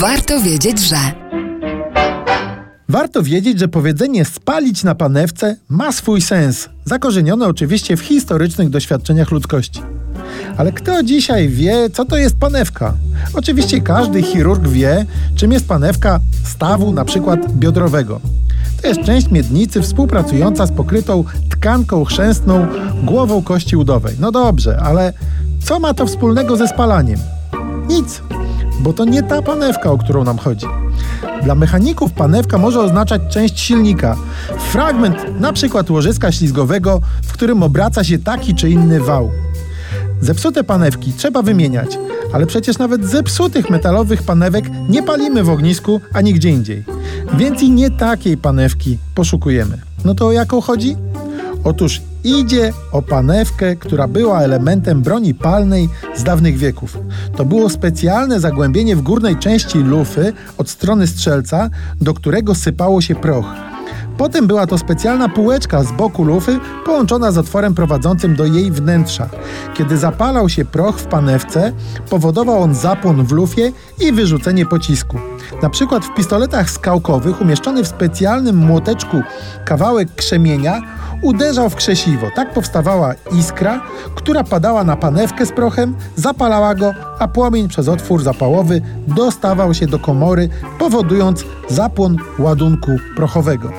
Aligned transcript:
Warto 0.00 0.40
wiedzieć, 0.40 0.80
że. 0.80 0.96
Warto 2.88 3.22
wiedzieć, 3.22 3.58
że 3.58 3.68
powiedzenie 3.68 4.24
spalić 4.24 4.84
na 4.84 4.94
panewce 4.94 5.56
ma 5.68 5.92
swój 5.92 6.20
sens, 6.20 6.68
zakorzeniony 6.84 7.46
oczywiście 7.46 7.96
w 7.96 8.00
historycznych 8.00 8.70
doświadczeniach 8.70 9.30
ludzkości. 9.30 9.82
Ale 10.56 10.72
kto 10.72 11.02
dzisiaj 11.02 11.48
wie, 11.48 11.90
co 11.92 12.04
to 12.04 12.16
jest 12.16 12.36
panewka? 12.36 12.94
Oczywiście 13.34 13.80
każdy 13.80 14.22
chirurg 14.22 14.68
wie, 14.68 15.06
czym 15.34 15.52
jest 15.52 15.68
panewka 15.68 16.20
stawu, 16.44 16.92
na 16.92 17.04
przykład 17.04 17.52
biodrowego. 17.52 18.20
To 18.82 18.88
jest 18.88 19.00
część 19.00 19.30
miednicy 19.30 19.82
współpracująca 19.82 20.66
z 20.66 20.72
pokrytą 20.72 21.24
tkanką 21.50 22.04
chrzęstną 22.04 22.66
głową 23.04 23.42
kości 23.42 23.76
udowej. 23.76 24.16
No 24.20 24.32
dobrze, 24.32 24.78
ale 24.82 25.12
co 25.64 25.80
ma 25.80 25.94
to 25.94 26.06
wspólnego 26.06 26.56
ze 26.56 26.68
spalaniem? 26.68 27.18
Nic, 27.88 28.22
bo 28.80 28.92
to 28.92 29.04
nie 29.04 29.22
ta 29.22 29.42
panewka, 29.42 29.90
o 29.90 29.98
którą 29.98 30.24
nam 30.24 30.38
chodzi. 30.38 30.66
Dla 31.42 31.54
mechaników 31.54 32.12
panewka 32.12 32.58
może 32.58 32.80
oznaczać 32.80 33.22
część 33.30 33.60
silnika, 33.60 34.16
fragment 34.58 35.16
przykład 35.52 35.90
łożyska 35.90 36.32
ślizgowego, 36.32 37.00
w 37.22 37.32
którym 37.32 37.62
obraca 37.62 38.04
się 38.04 38.18
taki 38.18 38.54
czy 38.54 38.70
inny 38.70 39.00
wał. 39.00 39.30
Zepsute 40.20 40.64
panewki 40.64 41.12
trzeba 41.12 41.42
wymieniać, 41.42 41.98
ale 42.32 42.46
przecież 42.46 42.78
nawet 42.78 43.04
zepsutych 43.04 43.70
metalowych 43.70 44.22
panewek 44.22 44.64
nie 44.88 45.02
palimy 45.02 45.44
w 45.44 45.50
ognisku 45.50 46.00
ani 46.12 46.34
gdzie 46.34 46.48
indziej. 46.48 46.84
Więc 47.34 47.62
i 47.62 47.70
nie 47.70 47.90
takiej 47.90 48.36
panewki 48.36 48.98
poszukujemy. 49.14 49.78
No 50.04 50.14
to 50.14 50.26
o 50.26 50.32
jaką 50.32 50.60
chodzi? 50.60 50.96
Otóż 51.64 52.00
idzie 52.24 52.72
o 52.92 53.02
panewkę, 53.02 53.76
która 53.76 54.08
była 54.08 54.40
elementem 54.40 55.02
broni 55.02 55.34
palnej 55.34 55.88
z 56.16 56.24
dawnych 56.24 56.58
wieków. 56.58 56.98
To 57.36 57.44
było 57.44 57.70
specjalne 57.70 58.40
zagłębienie 58.40 58.96
w 58.96 59.02
górnej 59.02 59.36
części 59.36 59.78
lufy 59.78 60.32
od 60.58 60.70
strony 60.70 61.06
strzelca, 61.06 61.70
do 62.00 62.14
którego 62.14 62.54
sypało 62.54 63.00
się 63.00 63.14
proch. 63.14 63.46
Potem 64.18 64.46
była 64.46 64.66
to 64.66 64.78
specjalna 64.78 65.28
półeczka 65.28 65.84
z 65.84 65.92
boku 65.92 66.24
lufy 66.24 66.58
połączona 66.84 67.32
z 67.32 67.38
otworem 67.38 67.74
prowadzącym 67.74 68.36
do 68.36 68.46
jej 68.46 68.70
wnętrza. 68.70 69.28
Kiedy 69.74 69.96
zapalał 69.96 70.48
się 70.48 70.64
proch 70.64 70.98
w 70.98 71.06
panewce, 71.06 71.72
powodował 72.10 72.62
on 72.62 72.74
zapłon 72.74 73.26
w 73.26 73.32
lufie 73.32 73.72
i 74.00 74.12
wyrzucenie 74.12 74.66
pocisku. 74.66 75.18
Na 75.62 75.70
przykład 75.70 76.04
w 76.04 76.14
pistoletach 76.14 76.70
skałkowych 76.70 77.40
umieszczony 77.40 77.84
w 77.84 77.88
specjalnym 77.88 78.56
młoteczku 78.56 79.22
kawałek 79.64 80.14
krzemienia 80.14 80.99
uderzał 81.22 81.70
w 81.70 81.74
krzesiwo. 81.74 82.26
Tak 82.34 82.54
powstawała 82.54 83.14
iskra, 83.38 83.80
która 84.14 84.44
padała 84.44 84.84
na 84.84 84.96
panewkę 84.96 85.46
z 85.46 85.52
prochem, 85.52 85.96
zapalała 86.16 86.74
go, 86.74 86.94
a 87.18 87.28
płomień 87.28 87.68
przez 87.68 87.88
otwór 87.88 88.22
zapałowy 88.22 88.82
dostawał 89.06 89.74
się 89.74 89.86
do 89.86 89.98
komory, 89.98 90.48
powodując 90.78 91.44
zapłon 91.68 92.16
ładunku 92.38 92.90
prochowego. 93.16 93.72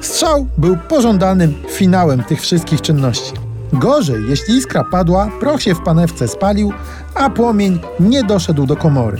Strzał 0.00 0.46
był 0.58 0.76
pożądanym 0.76 1.54
finałem 1.68 2.24
tych 2.24 2.40
wszystkich 2.40 2.80
czynności. 2.80 3.32
Gorzej, 3.72 4.28
jeśli 4.28 4.54
iskra 4.54 4.84
padła, 4.84 5.28
proch 5.40 5.62
się 5.62 5.74
w 5.74 5.82
panewce 5.82 6.28
spalił, 6.28 6.72
a 7.14 7.30
płomień 7.30 7.80
nie 8.00 8.24
doszedł 8.24 8.66
do 8.66 8.76
komory. 8.76 9.18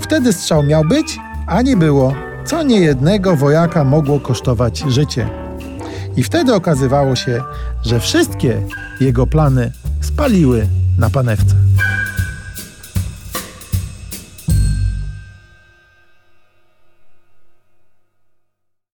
Wtedy 0.00 0.32
strzał 0.32 0.62
miał 0.62 0.84
być, 0.84 1.18
a 1.46 1.62
nie 1.62 1.76
było, 1.76 2.14
co 2.44 2.62
niejednego 2.62 3.36
wojaka 3.36 3.84
mogło 3.84 4.20
kosztować 4.20 4.78
życie. 4.88 5.49
I 6.16 6.22
wtedy 6.22 6.54
okazywało 6.54 7.16
się, 7.16 7.42
że 7.82 8.00
wszystkie 8.00 8.62
jego 9.00 9.26
plany 9.26 9.72
spaliły 10.00 10.66
na 10.98 11.10
panewce. 11.10 11.69